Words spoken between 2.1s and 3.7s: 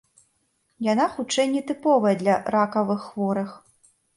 для ракавых хворых.